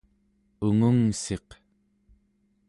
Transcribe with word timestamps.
ungungssiq 0.65 1.49